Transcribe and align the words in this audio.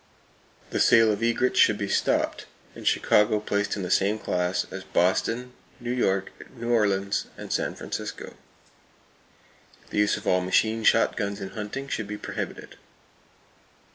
The 0.71 0.79
sale 0.79 1.11
of 1.11 1.21
aigrettes 1.21 1.59
should 1.59 1.77
be 1.77 1.87
stopped, 1.87 2.47
and 2.73 2.87
Chicago 2.87 3.39
placed 3.39 3.75
in 3.75 3.83
the 3.83 3.91
same 3.91 4.17
class 4.17 4.65
as 4.71 4.83
Boston, 4.83 5.53
New 5.79 5.91
York, 5.91 6.31
New 6.55 6.71
Orleans 6.71 7.27
and 7.37 7.53
San 7.53 7.75
Francisco. 7.75 8.33
The 9.91 9.99
use 9.99 10.17
of 10.17 10.25
all 10.25 10.41
machine 10.41 10.83
shotguns 10.83 11.39
in 11.39 11.49
hunting 11.49 11.87
should 11.87 12.07
be 12.07 12.17
prohibited. 12.17 12.77